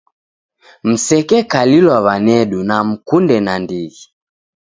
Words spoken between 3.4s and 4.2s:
nandighi.